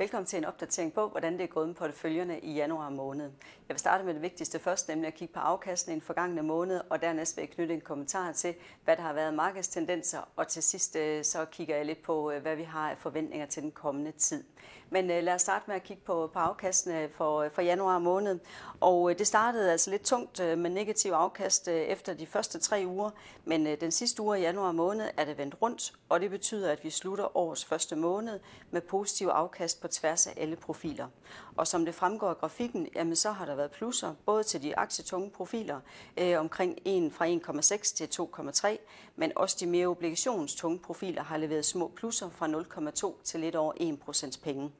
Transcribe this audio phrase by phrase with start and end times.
[0.00, 3.24] Velkommen til en opdatering på, hvordan det er gået med porteføljerne i januar måned.
[3.68, 6.42] Jeg vil starte med det vigtigste først, nemlig at kigge på afkastene i den forgangne
[6.42, 8.54] måned, og dernæst vil jeg knytte en kommentar til,
[8.84, 12.42] hvad der har været markedstendenser, og til sidst øh, så kigger jeg lidt på, øh,
[12.42, 14.44] hvad vi har af forventninger til den kommende tid.
[14.90, 18.38] Men øh, lad os starte med at kigge på, på afkastene for, for januar måned.
[18.80, 23.10] Og det startede altså lidt tungt med negativ afkast efter de første tre uger,
[23.44, 26.84] men den sidste uge i januar måned er det vendt rundt, og det betyder, at
[26.84, 31.08] vi slutter årets første måned med positiv afkast på tværs af alle profiler.
[31.56, 34.78] Og som det fremgår af grafikken, jamen så har der været plusser, både til de
[34.78, 35.80] aktietunge profiler,
[36.16, 38.78] øh, omkring 1 fra 1,6 til 2,3,
[39.16, 43.72] men også de mere obligationstunge profiler har leveret små plusser fra 0,2 til lidt over
[43.76, 44.72] 1 procents penge.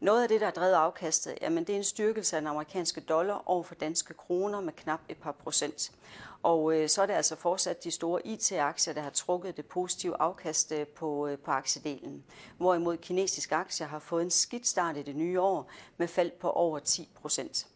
[0.00, 3.00] Noget af det, der har drevet afkastet, jamen det er en styrkelse af den amerikanske
[3.00, 5.92] dollar over for danske kroner med knap et par procent.
[6.42, 10.16] Og øh, så er det altså fortsat de store IT-aktier, der har trukket det positive
[10.20, 12.24] afkast øh, på, øh, på aktiedelen.
[12.56, 16.50] Hvorimod kinesiske aktier har fået en skidt start i det nye år med fald på
[16.50, 17.66] over 10 procent.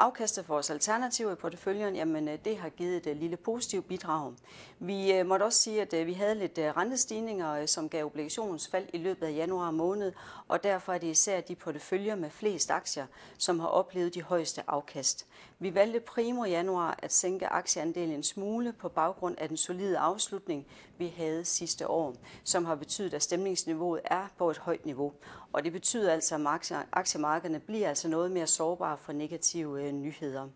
[0.00, 3.88] Afkastet for vores alternativer i porteføljen, jamen øh, det har givet et øh, lille positivt
[3.88, 4.32] bidrag.
[4.78, 9.26] Vi øh, måtte også sige, at vi havde lidt rentestigninger, som gav obligationsfald i løbet
[9.26, 10.12] af januar måned,
[10.48, 13.06] og derfor er det især de porteføljer med flest aktier,
[13.38, 15.26] som har oplevet de højeste afkast.
[15.58, 20.66] Vi valgte primo januar at sænke aktieandelen en smule på baggrund af den solide afslutning,
[20.98, 25.12] vi havde sidste år, som har betydet, at stemningsniveauet er på et højt niveau.
[25.52, 30.48] Og det betyder altså, at aktiemarkederne bliver altså noget mere sårbare for negative Øh, nyheder.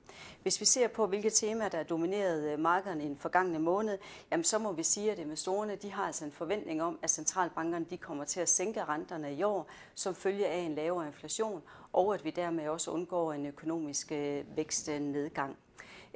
[0.42, 3.98] Hvis vi ser på, hvilke temaer, der dominerede domineret øh, markederne i den forgangne måned,
[4.30, 7.86] jamen så må vi sige, at investorerne de har altså en forventning om, at centralbankerne
[7.90, 11.62] de kommer til at sænke renterne i år, som følge af en lavere inflation,
[11.92, 15.56] og at vi dermed også undgår en økonomisk øh, vækstnedgang.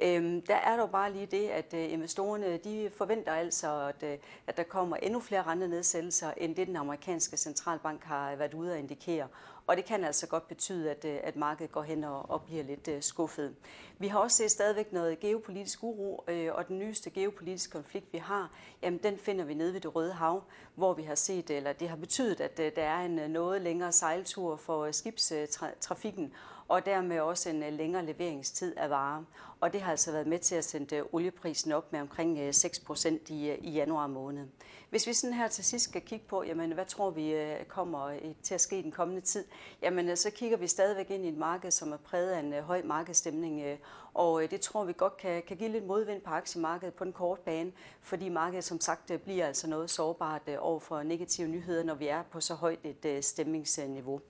[0.01, 4.17] Øhm, der er dog bare lige det, at øh, investorerne de forventer altså, at, øh,
[4.47, 8.79] at der kommer endnu flere rentenedsættelser, end det den amerikanske centralbank har været ude at
[8.79, 9.27] indikere.
[9.67, 12.63] Og det kan altså godt betyde, at, øh, at markedet går hen og, og bliver
[12.63, 13.55] lidt øh, skuffet.
[13.97, 18.17] Vi har også set stadigvæk noget geopolitisk uro, øh, og den nyeste geopolitiske konflikt, vi
[18.17, 18.51] har,
[18.81, 20.43] jamen den finder vi nede ved det Røde Hav,
[20.75, 23.91] hvor vi har set, eller det har betydet, at øh, der er en noget længere
[23.91, 26.33] sejltur for skibstrafikken,
[26.69, 29.23] og dermed også en øh, længere leveringstid af varer.
[29.59, 32.53] Og det har altså været med til at sende øh, olieprisen op med omkring øh,
[32.53, 34.47] 6 procent i, i januar måned.
[34.89, 38.05] Hvis vi sådan her til sidst skal kigge på, jamen, hvad tror vi øh, kommer
[38.05, 39.45] øh, til at ske i den kommende tid,
[39.81, 42.53] jamen øh, så kigger vi stadigvæk ind i et marked, som er præget af en
[42.53, 43.79] høj markedsstemning,
[44.13, 47.41] og det tror vi godt kan, kan give lidt modvind på aktiemarkedet på den korte
[47.45, 52.07] bane, fordi markedet som sagt bliver altså noget sårbart over for negative nyheder, når vi
[52.07, 54.21] er på så højt et stemningsniveau.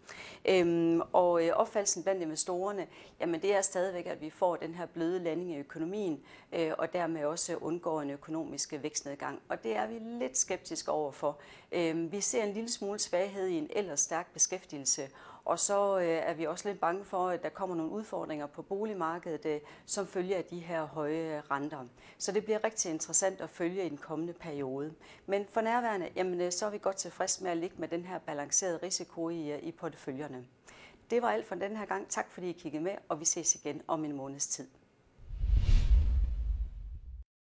[0.49, 2.87] Øhm, og opfaldelsen blandt investorerne,
[3.19, 6.23] jamen det er stadigvæk, at vi får den her bløde landing i økonomien,
[6.77, 9.41] og dermed også undgår en økonomisk vækstnedgang.
[9.49, 11.37] Og det er vi lidt skeptiske overfor.
[11.71, 15.09] Øhm, vi ser en lille smule svaghed i en ellers stærk beskæftigelse,
[15.45, 18.61] og så øh, er vi også lidt bange for, at der kommer nogle udfordringer på
[18.61, 21.85] boligmarkedet, øh, som følger af de her høje renter.
[22.17, 24.93] Så det bliver rigtig interessant at følge i den kommende periode.
[25.25, 28.05] Men for nærværende, jamen, øh, så er vi godt tilfreds med at ligge med den
[28.05, 30.45] her balancerede risiko i, i porteføljerne.
[31.09, 32.09] Det var alt for den her gang.
[32.09, 34.67] Tak fordi I kiggede med, og vi ses igen om en måneds tid.